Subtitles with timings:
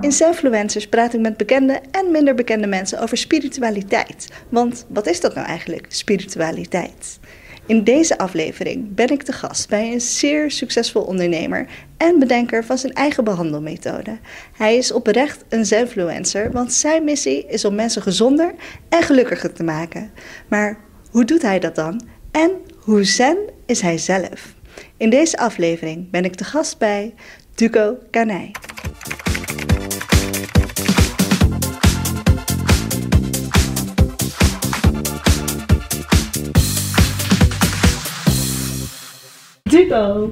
[0.00, 4.28] In Zenfluencers praat ik met bekende en minder bekende mensen over spiritualiteit.
[4.48, 7.18] Want wat is dat nou eigenlijk, spiritualiteit?
[7.66, 11.66] In deze aflevering ben ik te gast bij een zeer succesvol ondernemer
[11.96, 14.18] en bedenker van zijn eigen behandelmethode.
[14.56, 18.54] Hij is oprecht een zenfluencer, want zijn missie is om mensen gezonder
[18.88, 20.10] en gelukkiger te maken.
[20.48, 20.78] Maar
[21.10, 22.00] hoe doet hij dat dan?
[22.30, 24.54] En hoe zen is hij zelf?
[24.96, 27.14] In deze aflevering ben ik te gast bij
[27.54, 28.50] Duco Kanij.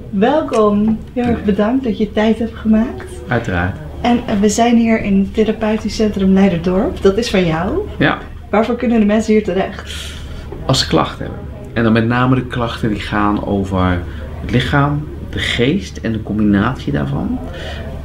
[0.09, 0.99] Welkom.
[1.13, 3.05] Heel erg bedankt dat je tijd hebt gemaakt.
[3.27, 3.75] Uiteraard.
[4.01, 7.01] En we zijn hier in het therapeutisch centrum Leiderdorp.
[7.01, 7.79] Dat is van jou.
[7.97, 8.17] Ja,
[8.49, 10.13] Waarvoor kunnen de mensen hier terecht?
[10.65, 11.43] als ze klachten hebben.
[11.73, 14.01] En dan met name de klachten die gaan over
[14.41, 17.39] het lichaam, de geest en de combinatie daarvan.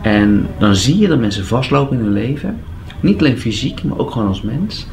[0.02, 2.60] En dan zie je dat mensen vastlopen in hun leven.
[3.00, 4.86] Niet alleen fysiek, maar ook gewoon als mens.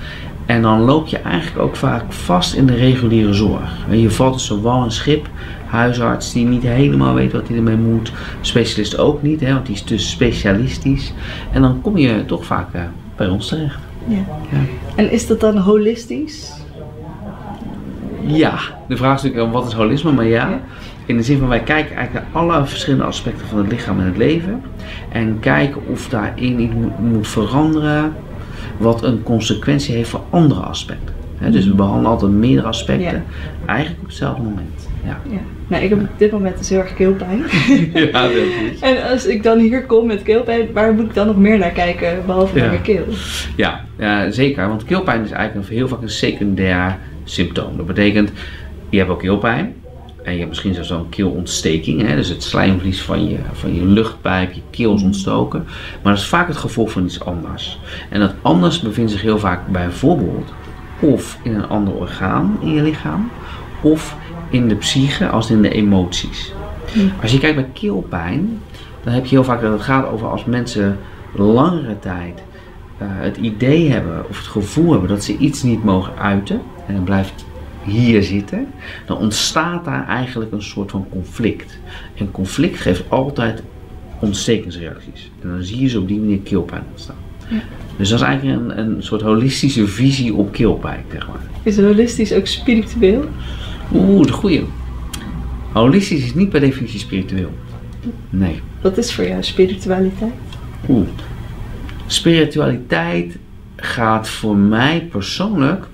[0.45, 3.86] En dan loop je eigenlijk ook vaak vast in de reguliere zorg.
[3.89, 5.28] Je valt tussen wal en schip.
[5.66, 8.11] Huisarts die niet helemaal weet wat hij ermee moet.
[8.42, 11.14] Specialist ook niet, hè, want die is te specialistisch.
[11.52, 12.81] En dan kom je toch vaak eh,
[13.16, 13.80] bij ons terecht.
[14.08, 14.25] Ja.
[14.52, 14.58] Ja.
[14.95, 16.53] En is dat dan holistisch?
[18.26, 20.50] Ja, de vraag is natuurlijk wat is holisme, maar ja.
[20.50, 20.59] Ja.
[21.05, 24.05] In de zin van wij kijken eigenlijk naar alle verschillende aspecten van het lichaam en
[24.05, 24.61] het leven.
[25.09, 28.16] En kijken of daarin iets moet veranderen
[28.81, 31.13] wat een consequentie heeft voor andere aspecten.
[31.51, 33.23] Dus we behandelen altijd meerdere aspecten, Ja.
[33.65, 34.89] eigenlijk op hetzelfde moment.
[35.05, 35.37] Ja, Ja.
[35.67, 37.43] Nou, ik heb op dit moment dus heel erg keelpijn.
[37.93, 38.79] ja dat is.
[38.79, 41.71] en als ik dan hier kom met keelpijn, waar moet ik dan nog meer naar
[41.71, 42.61] kijken, behalve Ja.
[42.61, 43.03] naar mijn keel?
[43.55, 44.67] Ja, ja, zeker.
[44.67, 47.77] Want keelpijn is eigenlijk heel vaak een secundair symptoom.
[47.77, 48.31] Dat betekent,
[48.89, 49.73] je hebt ook keelpijn.
[50.23, 52.02] En je hebt misschien zelfs een keelontsteking.
[52.02, 52.16] Hè?
[52.16, 55.64] Dus het slijmvlies van je, van je luchtpijp, je keel is ontstoken.
[56.03, 57.80] Maar dat is vaak het gevolg van iets anders.
[58.09, 60.53] En dat anders bevindt zich heel vaak bijvoorbeeld
[60.99, 63.32] of in een ander orgaan in je lichaam.
[63.82, 64.15] Of
[64.49, 66.53] in de psyche als in de emoties.
[67.21, 68.61] Als je kijkt bij keelpijn,
[69.03, 70.98] dan heb je heel vaak dat het gaat over als mensen
[71.36, 72.43] langere tijd
[72.98, 76.95] eh, het idee hebben of het gevoel hebben dat ze iets niet mogen uiten en
[76.95, 77.45] het blijft
[77.83, 78.67] hier zitten,
[79.05, 81.80] dan ontstaat daar eigenlijk een soort van conflict.
[82.15, 83.64] En conflict geeft altijd
[84.19, 85.31] ontstekingsreacties.
[85.42, 87.15] En dan zie je ze op die manier keelpijn ontstaan.
[87.49, 87.61] Ja.
[87.97, 91.41] Dus dat is eigenlijk een, een soort holistische visie op keelpijn, zeg maar.
[91.64, 93.25] Is holistisch ook spiritueel?
[93.93, 94.64] Oeh, de goeie.
[95.71, 97.52] Holistisch is niet per definitie spiritueel.
[98.30, 98.61] Nee.
[98.81, 100.31] Wat is voor jou spiritualiteit?
[100.89, 101.08] Oeh.
[102.05, 103.37] Spiritualiteit
[103.75, 105.87] gaat voor mij persoonlijk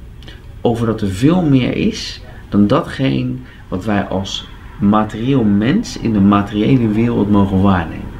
[0.67, 3.33] over dat er veel meer is dan datgene
[3.67, 4.47] wat wij als
[4.79, 8.15] materieel mens in de materiële wereld mogen waarnemen.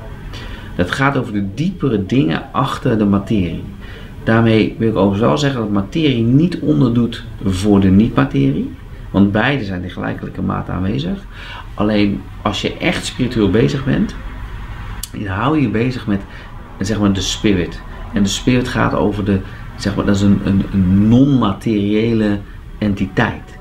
[0.76, 3.64] Het gaat over de diepere dingen achter de materie.
[4.24, 8.72] Daarmee wil ik overigens wel zeggen dat materie niet onderdoet voor de niet-materie.
[9.12, 11.26] Want beide zijn in gelijkelijke mate aanwezig.
[11.74, 14.16] Alleen als je echt spiritueel bezig bent,
[15.12, 16.22] dan hou je je bezig met
[16.80, 17.82] zeg maar, de spirit.
[18.14, 19.40] En de spirit gaat over de,
[19.78, 22.40] zeg maar, dat is een, een, een non-materiële
[22.78, 23.58] entiteit.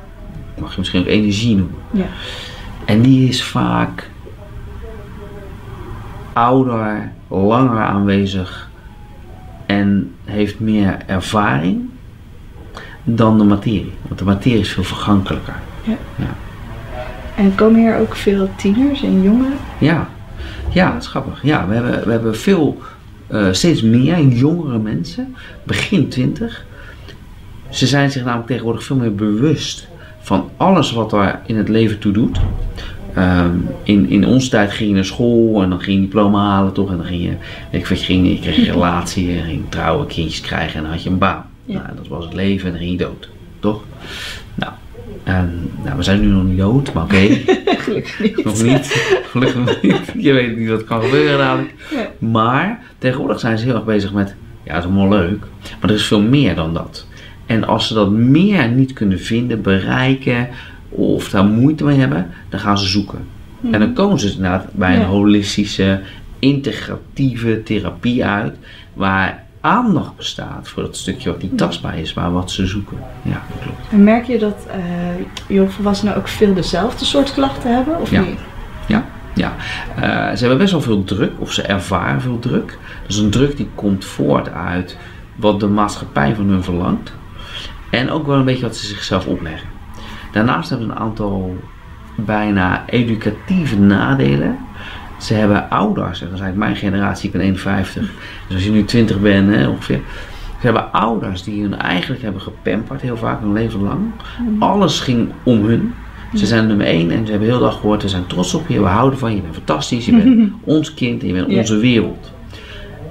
[0.60, 1.78] Mag je misschien ook energie noemen.
[1.91, 2.06] Ja.
[2.84, 4.10] En die is vaak
[6.32, 8.71] ouder, langer aanwezig
[9.66, 11.88] en heeft meer ervaring
[13.04, 13.93] dan de materie.
[14.03, 15.54] Want de materie is veel vergankelijker.
[15.83, 15.97] Ja.
[16.16, 16.34] Ja.
[17.37, 19.59] En komen hier ook veel tieners en jongeren?
[19.78, 20.09] Ja,
[20.71, 21.43] ja, dat is grappig.
[21.43, 22.83] Ja, we hebben, we hebben veel,
[23.27, 26.65] eh, steeds meer jongere mensen, begin twintig.
[27.71, 29.89] Ze zijn zich namelijk tegenwoordig veel meer bewust
[30.21, 32.39] van alles wat er in het leven toe doet.
[33.15, 36.73] Ehm, in, in onze tijd ging je naar school en dan ging je diploma halen
[36.73, 37.35] toch en dan ging je,
[37.71, 40.93] weet ik je, ging, je kreeg een relatie, je ging trouwen, kindjes krijgen en dan
[40.93, 41.45] had je een baan.
[41.65, 41.83] Ja.
[41.83, 43.29] Nou, dat was het leven en dan ging je dood,
[43.61, 43.83] toch?
[45.27, 45.47] Nou,
[45.85, 47.17] nou we zijn nu nog niet dood, maar oké.
[47.87, 48.45] Gelukkig niet.
[48.45, 48.87] Nog niet.
[49.31, 50.13] Gelukkig niet.
[50.19, 51.75] Je weet niet wat kan gebeuren dadelijk.
[51.91, 52.11] Ja.
[52.19, 54.34] Maar tegenwoordig zijn ze heel erg bezig met,
[54.65, 55.45] ja, het is allemaal leuk,
[55.81, 57.07] maar er is veel meer dan dat.
[57.47, 60.49] En als ze dat meer niet kunnen vinden, bereiken
[60.89, 63.19] of daar moeite mee hebben, dan gaan ze zoeken.
[63.71, 65.07] En dan komen ze inderdaad bij een Ja.
[65.07, 66.01] holistische,
[66.39, 68.57] integratieve therapie uit,
[68.95, 72.98] waar aandacht bestaat voor dat stukje wat niet tastbaar is, maar wat ze zoeken.
[73.22, 73.78] Ja, dat klopt.
[73.91, 74.78] En merk je dat eh
[75.47, 78.01] jongvolwassenen ook veel dezelfde soort klachten hebben?
[78.01, 78.21] Of Ja.
[78.21, 78.39] niet?
[78.86, 79.04] Ja,
[79.34, 79.53] ja.
[79.97, 80.03] Eh,
[80.36, 82.78] ze hebben best wel veel druk, of ze ervaren veel druk.
[83.03, 84.98] Dat is een druk die komt voort uit
[85.36, 87.12] wat de maatschappij van hun verlangt.
[87.91, 89.69] En ook wel een beetje wat ze zichzelf opleggen.
[90.33, 91.57] Daarnaast hebben ze een aantal
[92.16, 94.59] bijna educatieve nadelen.
[95.18, 98.10] Ze hebben ouders, en dat is eigenlijk mijn generatie, ik ben 51.
[98.47, 100.01] Dus als je nu 20 bent hè, ongeveer.
[100.60, 104.01] Ze hebben ouders die hun eigenlijk hebben gepamperd heel vaak hun leven lang.
[104.59, 105.95] Alles ging om hun.
[106.34, 108.80] Ze zijn nummer één en ze hebben heel dag gehoord, we zijn trots op je,
[108.80, 111.77] we houden van je, je bent fantastisch, je bent ons kind en je bent onze
[111.77, 112.33] wereld.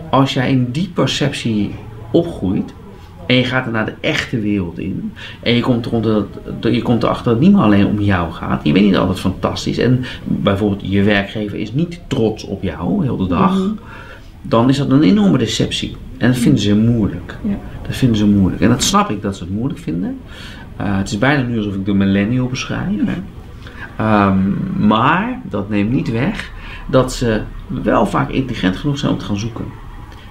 [0.10, 1.76] Als jij in die perceptie
[2.12, 2.74] opgroeit
[3.28, 6.26] en je gaat er naar de echte wereld in en je komt, eronder
[6.60, 8.98] dat, je komt erachter dat het niet meer alleen om jou gaat, je bent niet
[8.98, 13.74] altijd fantastisch en bijvoorbeeld je werkgever is niet trots op jou heel de dag,
[14.42, 15.96] dan is dat een enorme deceptie.
[16.18, 17.38] En dat vinden ze moeilijk.
[17.44, 17.58] Ja.
[17.88, 18.62] Dat vinden ze moeilijk.
[18.62, 20.18] En dat snap ik dat ze het moeilijk vinden.
[20.78, 23.00] Eh, het is bijna nu alsof ik de millennial beschrijf.
[23.06, 23.22] Hè.
[23.98, 24.38] Ehm,
[24.88, 26.52] maar dat neemt niet weg
[26.90, 29.66] dat ze wel vaak intelligent genoeg zijn om te gaan zoeken.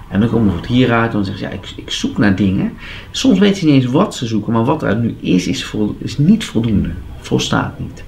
[0.09, 2.37] En dan komen we het hieruit en dan zeggen ze, ja, ik, ik zoek naar
[2.37, 2.73] dingen.
[3.11, 5.97] Soms weten ze niet eens wat ze zoeken, maar wat er nu is, is, vol-
[5.99, 6.91] is niet voldoende.
[7.21, 8.05] Volstaat niet.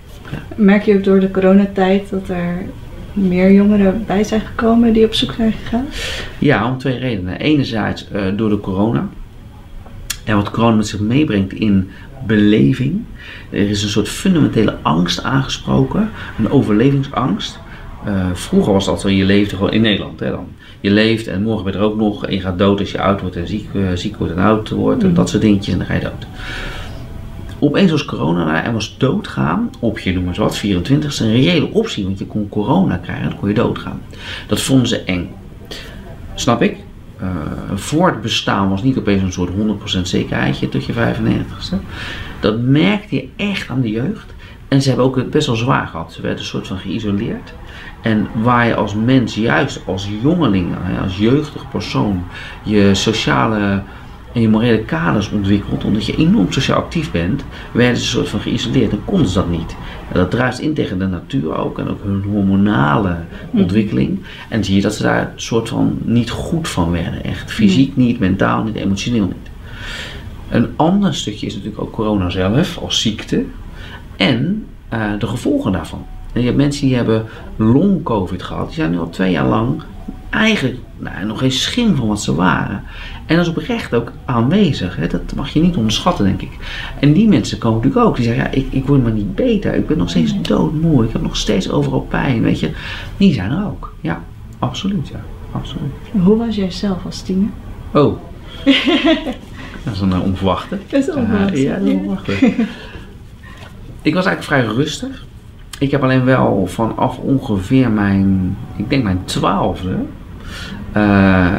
[0.56, 2.66] Merk je ook door de coronatijd dat er
[3.12, 5.86] meer jongeren bij zijn gekomen die op zoek zijn gegaan?
[6.38, 7.38] Ja, om twee redenen.
[7.38, 9.08] Enerzijds eh, door de corona.
[10.24, 11.90] En wat corona met zich meebrengt in
[12.26, 13.02] beleving.
[13.50, 16.10] Er is een soort fundamentele angst aangesproken.
[16.38, 17.58] Een overlevingsangst.
[18.06, 20.20] Eh, vroeger was dat zo, je leefde gewoon in Nederland.
[20.20, 20.48] Hè, dan.
[20.80, 22.26] Je leeft en morgen ben je er ook nog.
[22.26, 24.68] En je gaat dood als je oud wordt en ziek, eh, ziek wordt en oud
[24.68, 25.02] wordt.
[25.02, 26.26] En dat soort dingetjes en dan ga je dood.
[27.58, 32.04] Opeens was corona en was doodgaan op je, noem maar wat, 24 een reële optie.
[32.04, 34.02] Want je kon corona krijgen en dan kon je doodgaan.
[34.46, 35.28] Dat vonden ze eng.
[36.34, 36.76] Snap ik.
[37.20, 37.28] Eh,
[37.74, 41.76] voor het bestaan was niet opeens een soort 100% zekerheidje tot je 95ste.
[42.40, 44.34] Dat merkte je echt aan de jeugd.
[44.68, 46.12] En ze hebben ook het best wel zwaar gehad.
[46.12, 47.54] Ze werden een soort van geïsoleerd.
[48.02, 52.24] En waar je als mens, juist als jongeling, als jeugdig persoon,
[52.62, 53.82] je sociale
[54.32, 58.28] en je morele kaders ontwikkelt, omdat je enorm sociaal actief bent, werden ze een soort
[58.28, 59.76] van geïsoleerd en konden ze dat niet.
[60.12, 63.16] En dat druist in tegen de natuur ook en ook hun hormonale
[63.50, 64.18] ontwikkeling.
[64.48, 67.24] En zie je dat ze daar een soort van niet goed van werden.
[67.24, 69.50] Echt fysiek niet, mentaal niet, emotioneel niet.
[70.48, 73.44] Een ander stukje is natuurlijk ook corona zelf als ziekte
[74.16, 76.06] en eh, de gevolgen daarvan.
[76.32, 77.24] En je hebt mensen die hebben
[77.56, 79.82] long-covid gehad, die zijn nu al twee jaar lang
[80.30, 82.82] eigenlijk nou, nog geen schim van wat ze waren.
[83.26, 84.96] En dat is oprecht ook aanwezig.
[84.96, 85.06] Hè?
[85.06, 86.50] Dat mag je niet onderschatten, denk ik.
[87.00, 88.16] En die mensen komen natuurlijk ook.
[88.16, 89.74] Die zeggen, ja, ik, ik word maar niet beter.
[89.74, 91.04] Ik ben nog steeds doodmoe.
[91.04, 92.42] Ik heb nog steeds overal pijn.
[92.42, 92.70] Weet je,
[93.16, 93.94] die zijn er ook.
[94.00, 94.22] Ja,
[94.58, 95.08] absoluut.
[95.08, 95.20] Ja,
[95.52, 95.92] absoluut.
[96.22, 97.48] Hoe was jij zelf als tiener?
[97.92, 98.16] Oh.
[99.84, 100.78] dat is een onverwachte.
[100.88, 101.54] Dat is onverwacht.
[101.54, 102.28] Uh, ja, dat is onverwacht.
[104.06, 105.24] Ik was eigenlijk vrij rustig.
[105.78, 109.96] Ik heb alleen wel vanaf ongeveer mijn, ik denk mijn twaalfde,
[110.96, 111.52] uh,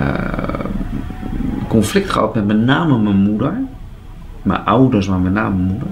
[1.68, 3.54] conflict gehad met met name mijn moeder.
[4.42, 5.88] Mijn ouders, maar met name mijn moeder.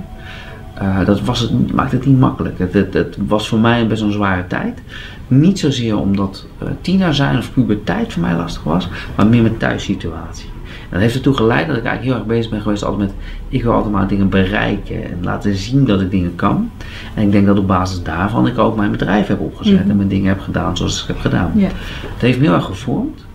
[0.81, 2.59] Uh, dat was het, maakte het niet makkelijk.
[2.59, 4.81] Het, het, was voor mij best een zware tijd.
[5.27, 9.59] Niet zozeer omdat uh, tiener zijn of puberteit voor mij lastig was, maar meer met
[9.59, 10.54] thuissituatie.
[10.95, 13.13] En dat heeft ertoe geleid dat ik eigenlijk heel erg bezig ben geweest altijd met,
[13.49, 16.71] ik wil altijd maar dingen bereiken en laten zien dat ik dingen kan.
[17.13, 19.89] En ik denk dat op basis daarvan ik ook mijn bedrijf heb opgezet mm -hmm.
[19.89, 21.51] en mijn dingen heb gedaan zoals ik heb gedaan.
[21.55, 21.71] Yeah.
[22.13, 23.25] Het heeft me heel erg gevormd.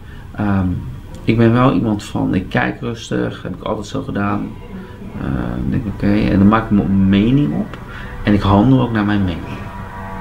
[0.41, 0.83] Um,
[1.25, 4.49] ik ben wel iemand van, ik kijk rustig, heb ik altijd zo gedaan.
[5.17, 7.79] Uh, denk oké, okay, en dan maak ik mijn mening op
[8.23, 9.59] en ik handel ook naar mijn mening.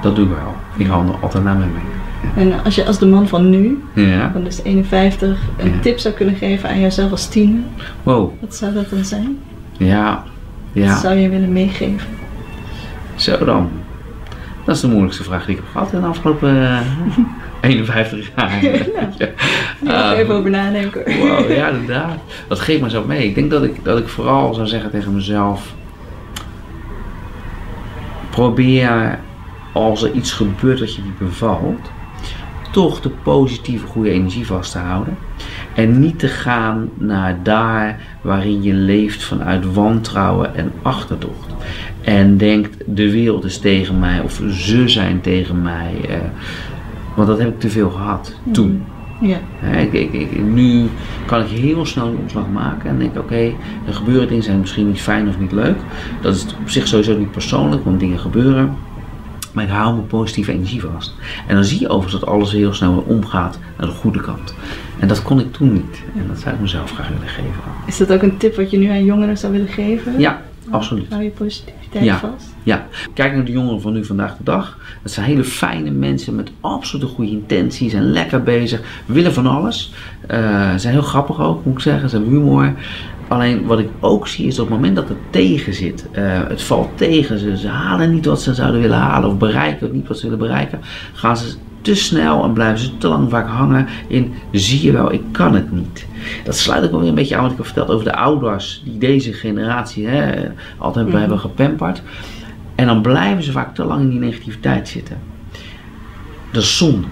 [0.02, 0.54] Dat doe ik wel.
[0.76, 1.99] Ik handel altijd naar mijn mening.
[2.36, 4.30] En als je als de man van nu, ja.
[4.32, 5.78] van dus 51, een Ja.
[5.80, 7.62] tip zou kunnen geven aan jezelf als tiener,
[8.02, 9.38] Wow, wat zou dat dan zijn?
[9.76, 10.24] ja,
[10.72, 12.06] Wat ja, zou je willen meegeven?
[13.16, 13.70] zo dan.
[14.64, 16.80] Dat is de moeilijkste vraag die ik heb gehad in de afgelopen eh,
[17.70, 18.64] 51 jaar.
[18.64, 19.28] ja.
[19.84, 21.02] Ja, Ehm, even over nadenken.
[21.18, 22.18] Wow, ja, inderdaad.
[22.48, 23.26] Dat geeft mezelf mee.
[23.28, 25.74] Ik denk dat ik, dat ik vooral zou zeggen tegen mezelf:
[28.30, 29.18] probeer
[29.72, 31.90] als er iets gebeurt dat je niet bevalt,
[32.72, 35.16] toch de positieve, goede energie vast te houden.
[35.74, 41.48] En niet te gaan naar daar waarin je leeft vanuit wantrouwen en achterdocht.
[42.00, 45.94] En denkt: de wereld is tegen mij of ze zijn tegen mij.
[46.08, 46.16] eh,
[47.14, 48.82] want dat heb ik te veel gehad toen.
[49.20, 49.36] Ja.
[49.62, 50.88] Ja, ik, ik, ik- nu
[51.26, 53.52] kan ik heel snel een omslag maken en denk oké,
[53.86, 55.76] er gebeuren dingen zijn misschien niet fijn of niet leuk.
[56.20, 58.74] Dat is op zich sowieso niet persoonlijk, want dingen gebeuren.
[59.52, 61.14] Maar ik hou mijn positieve energie vast.
[61.46, 64.54] En dan zie je overigens dat alles heel snel weer omgaat naar de goede kant.
[64.98, 66.02] En dat kon ik toen niet.
[66.16, 67.60] En dat zou ik mezelf graag willen geven.
[67.86, 70.18] Is dat ook een tip wat je nu aan jongeren zou willen geven?
[70.18, 71.06] Ja, absoluut.
[71.10, 72.18] Hou je positiviteit Ja.
[72.18, 72.54] vast?
[72.62, 74.78] Ja, kijk naar de jongeren van nu vandaag de dag.
[75.02, 78.80] Dat zijn hele fijne mensen met absolute goede intenties en lekker bezig.
[79.06, 79.92] Willen van alles.
[80.26, 80.38] Eh,
[80.76, 82.08] zijn heel grappig ook, moet ik zeggen.
[82.10, 82.72] Ze hebben humor.
[83.30, 86.62] Alleen wat ik ook zie is op het moment dat het tegen zit, eh, het
[86.62, 90.16] valt tegen, ze, ze halen niet wat ze zouden willen halen of bereiken niet wat
[90.18, 90.80] ze willen bereiken,
[91.12, 95.12] gaan ze te snel en blijven ze te lang vaak hangen in zie je wel,
[95.12, 96.06] ik kan het niet.
[96.44, 98.82] Dat sluit ook wel weer een beetje aan wat ik heb verteld over de ouders
[98.84, 101.16] die deze generatie hè, altijd Mhm.
[101.16, 102.02] hebben gepamperd.
[102.74, 105.18] En dan blijven ze vaak te lang in die negativiteit zitten.
[106.52, 107.06] Dat is zonde.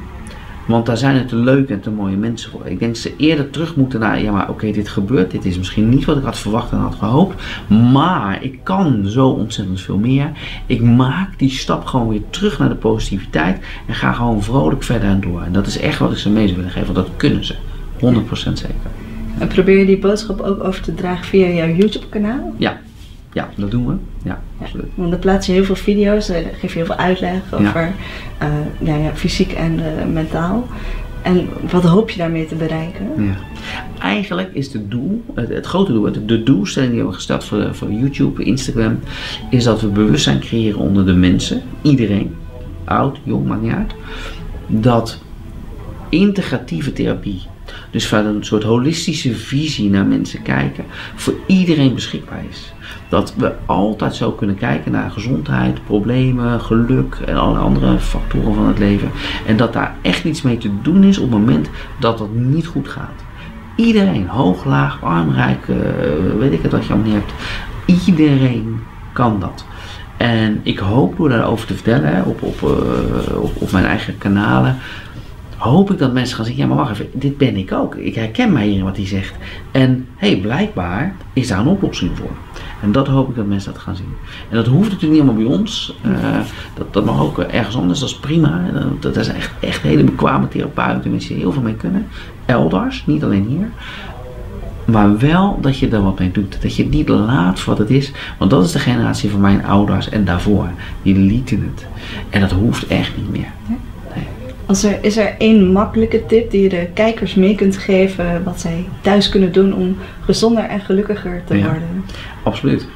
[0.68, 2.66] Want daar zijn het te leuke en te mooie mensen voor.
[2.66, 5.30] Ik denk dat ze eerder terug moeten naar, ja maar oké, dit gebeurt.
[5.30, 7.42] Dit is misschien niet wat ik had verwacht en had gehoopt.
[7.92, 10.30] Maar ik kan zo ontzettend veel meer.
[10.66, 13.64] Ik maak die stap gewoon weer terug naar de positiviteit.
[13.86, 15.42] En ga gewoon vrolijk verder en door.
[15.42, 16.94] En dat is echt wat ik ze mee zou willen geven.
[16.94, 17.54] Want dat kunnen ze.
[18.00, 18.74] 100% zeker.
[19.38, 22.54] En probeer je die boodschap ook over te dragen via jouw YouTube-kanaal?
[22.56, 22.80] Ja.
[23.32, 23.94] Ja, dat doen we.
[24.24, 24.86] Ja, absoluut.
[24.94, 27.92] Want dan plaats je heel veel video's, daar geef je heel veel uitleg over
[28.38, 30.66] eh, ja, ja, fysiek en eh, mentaal.
[31.22, 33.24] En wat hoop je daarmee te bereiken?
[33.24, 33.36] Ja.
[34.00, 37.74] Eigenlijk is het doel, het, het grote doel, de doelstelling die we hebben gesteld voor,
[37.74, 38.98] voor YouTube, Instagram,
[39.50, 42.34] is dat we bewustzijn creëren onder de mensen, iedereen,
[42.84, 43.94] oud, jong, maakt niet uit,
[44.66, 45.22] dat
[46.08, 47.40] integratieve therapie,
[47.90, 52.72] dus vanuit een soort holistische visie naar mensen kijken, voor iedereen beschikbaar is.
[53.08, 58.66] Dat we altijd zo kunnen kijken naar gezondheid, problemen, geluk en alle andere factoren van
[58.66, 59.10] het leven.
[59.46, 62.66] En dat daar echt iets mee te doen is op het moment dat het niet
[62.66, 63.24] goed gaat.
[63.76, 65.76] Iedereen, hoog, laag, arm, rijk, eh,
[66.38, 67.32] weet ik het wat je allemaal hebt.
[68.06, 68.80] Iedereen
[69.12, 69.64] kan dat.
[70.16, 74.76] En ik hoop door daarover te vertellen op, op, eh, op, op mijn eigen kanalen,
[75.58, 77.94] hoop ik dat mensen gaan zeggen, ja maar wacht even, dit ben ik ook.
[77.94, 79.34] Ik herken mij hierin wat hij zegt.
[79.70, 82.30] En hé, hey, blijkbaar is daar een oplossing voor.
[82.82, 84.14] En dat hoop ik dat mensen dat gaan zien.
[84.48, 85.96] En dat hoeft natuurlijk niet allemaal bij ons.
[86.02, 86.38] Eh,
[86.74, 88.64] dat, dat mag ook ergens anders, dat is prima.
[89.00, 92.06] Dat, dat zijn echt, echt hele bekwame therapeuten, mensen die heel veel mee kunnen.
[92.46, 93.70] Elders, niet alleen hier.
[94.84, 96.62] Maar wel dat je er wat mee doet.
[96.62, 98.12] Dat je het niet laat voor wat het is.
[98.38, 100.68] Want dat is de generatie van mijn ouders en daarvoor.
[101.02, 101.86] Die lieten het.
[102.30, 103.50] En dat hoeft echt niet meer.
[104.68, 108.60] Als er, is er één makkelijke tip die je de kijkers mee kunt geven wat
[108.60, 111.64] zij thuis kunnen doen om gezonder en gelukkiger te Ja.
[111.64, 112.04] worden?
[112.42, 112.86] Absoluut.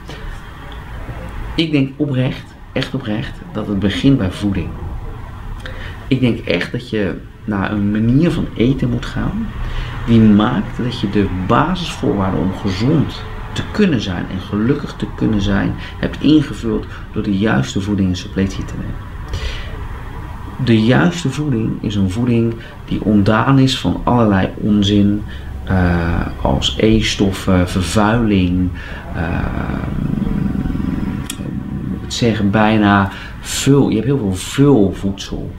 [1.54, 4.68] Ik denk oprecht, echt oprecht, dat het begint bij voeding.
[6.08, 7.14] Ik denk echt dat je
[7.44, 9.46] naar een manier van eten moet gaan
[10.06, 15.40] die maakt dat je de basisvoorwaarden om gezond te kunnen zijn en gelukkig te kunnen
[15.40, 19.11] zijn hebt ingevuld door de juiste voeding en suppletie te nemen.
[20.64, 22.54] De juiste voeding is een voeding
[22.84, 25.22] die ontdaan is van allerlei onzin,
[25.64, 28.70] eh, als E-stoffen, vervuiling,
[29.14, 29.82] ehm,
[32.02, 33.88] het zeggen bijna vul.
[33.88, 35.50] Je hebt heel veel vulvoedsel.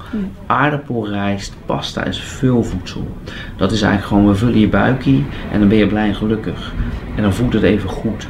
[0.45, 3.07] Aardappelrijst, pasta is vulvoedsel.
[3.57, 6.73] Dat is eigenlijk gewoon, we vullen je buikie en dan ben je blij en gelukkig.
[7.15, 8.27] En dan voelt het even goed.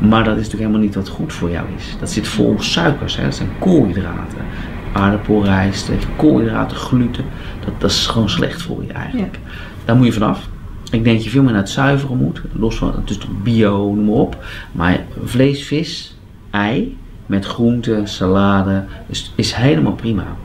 [0.00, 1.96] Maar dat is natuurlijk helemaal niet wat goed voor jou is.
[2.00, 3.22] Dat zit vol suikers, hè?
[3.22, 4.38] dat zijn koolhydraten.
[4.92, 7.24] Aardappelrijst, koolhydraten, gluten.
[7.64, 9.38] Dat, dat is gewoon slecht voor je eigenlijk.
[9.84, 10.48] Daar moet je vanaf.
[10.90, 12.40] Ik denk dat je veel meer naar het zuiveren moet.
[12.52, 14.44] Los van, het is toch bio, noem maar op.
[14.72, 16.16] Maar vlees, vis,
[16.50, 20.36] ei met groenten, salade is, is helemaal prima.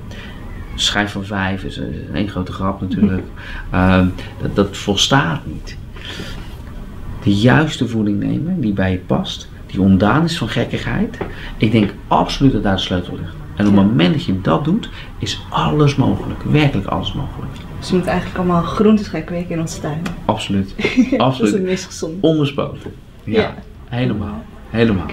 [0.76, 3.24] Schijf van vijf is een één grote grap natuurlijk.
[3.72, 4.08] Ehm,
[4.42, 5.78] dat, dat volstaat niet.
[7.24, 11.18] De juiste voeding nemen die bij je past, die ontdaan is van gekkigheid.
[11.58, 13.43] Ik denk absoluut dat daar de sleutel ligt.
[13.56, 16.42] En op het moment dat je dat doet, is alles mogelijk.
[16.44, 17.52] Werkelijk alles mogelijk.
[17.80, 20.02] Dus je moet eigenlijk allemaal groentes gaan kweken in onze tuin.
[20.26, 20.74] Absoluut.
[20.78, 21.62] Dat is het Absoluut.
[21.62, 22.14] meest gezond.
[22.20, 22.94] Onbespoten.
[23.24, 23.54] Ja, Ja.
[23.90, 24.44] helemaal.
[24.70, 25.06] Helemaal.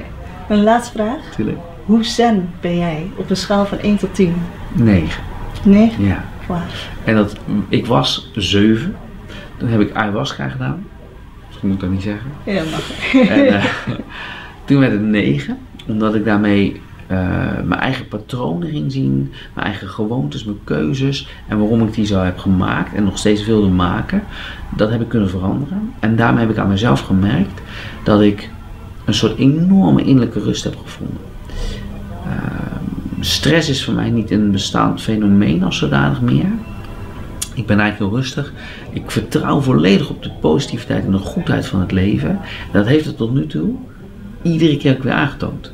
[0.49, 1.19] Een laatste vraag.
[1.37, 1.59] Tuurlijk.
[1.85, 4.35] Hoe zen ben jij op een schaal van 1 tot 10?
[4.73, 5.23] 9.
[5.65, 6.05] 9?
[6.05, 6.25] Ja.
[6.49, 6.61] Wauw.
[7.05, 7.37] En dat,
[7.69, 8.97] ik was 7.
[9.57, 10.87] Toen heb ik ayahuasca gedaan.
[11.47, 12.31] Misschien moet ik dat niet zeggen.
[12.45, 13.13] Ja, mag.
[13.29, 13.65] En, eh,
[14.65, 17.17] toen werd het 9, omdat ik daarmee eh,
[17.65, 22.21] mijn eigen patronen ging zien, mijn eigen gewoontes, mijn keuzes en waarom ik die zo
[22.21, 24.23] heb gemaakt en nog steeds wilde maken,
[24.77, 25.93] dat heb ik kunnen veranderen.
[26.01, 27.61] En daarmee heb ik aan mezelf gemerkt
[28.05, 28.51] dat ik
[29.05, 31.21] een soort enorme innerlijke rust heb gevonden.
[32.25, 36.51] Ehm, stress is voor mij niet een bestaand fenomeen als zodanig meer.
[37.55, 38.53] Ik ben eigenlijk heel rustig.
[38.93, 42.31] Ik vertrouw volledig op de positiviteit en de goedheid van het leven.
[42.31, 42.39] En
[42.73, 43.75] dat heeft het tot nu toe
[44.43, 45.73] iedere keer ook weer aangetoond.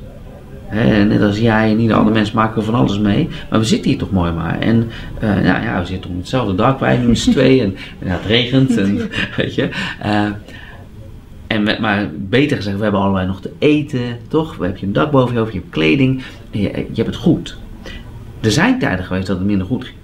[1.06, 3.28] Net als jij en ieder ander mens maken we van alles mee.
[3.50, 4.58] Maar we zitten hier toch mooi maar.
[4.58, 4.88] En
[5.20, 6.80] eh, nou ja, we zitten op hetzelfde dak.
[6.80, 7.76] Wij nu met z'n tweeën.
[7.98, 8.76] En het regent.
[8.76, 8.96] En,
[9.36, 9.68] weet je.
[10.00, 10.28] Eh,
[11.46, 14.18] en met, maar beter gezegd, we hebben allebei nog te eten.
[14.28, 14.56] Toch?
[14.56, 15.52] We hebben je een dak boven je hoofd.
[15.52, 16.22] Je hebt kleding.
[16.50, 17.56] En je, je hebt het goed.
[18.40, 19.96] Er zijn tijden geweest dat het minder goed ging.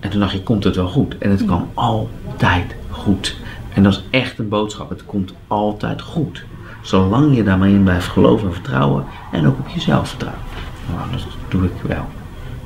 [0.00, 1.18] En toen dacht je, komt het wel goed?
[1.18, 3.36] En het kwam altijd goed.
[3.74, 4.90] En dat is echt een boodschap.
[4.90, 6.44] Het komt altijd goed.
[6.82, 9.04] Zolang je daarmee in blijft geloven en vertrouwen.
[9.32, 10.42] En ook op jezelf vertrouwen.
[10.94, 12.04] Nou, dat doe ik wel.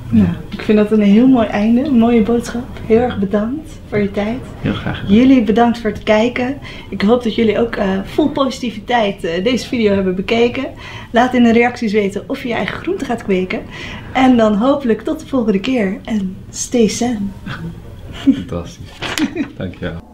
[0.09, 2.63] Nou, ik vind dat een heel mooi einde, een mooie boodschap.
[2.85, 4.39] Heel erg bedankt voor je tijd.
[4.59, 5.15] Heel graag gedaan.
[5.15, 6.57] Jullie bedankt voor het kijken.
[6.89, 10.65] Ik hoop dat jullie ook eh, vol positiviteit eh, deze video hebben bekeken.
[11.11, 13.61] Laat in de reacties weten of je je eigen groente gaat kweken.
[14.13, 15.97] En dan hopelijk tot de volgende keer.
[16.03, 17.31] En stay zen.
[18.11, 18.89] Fantastisch.
[19.57, 20.04] Dankjewel.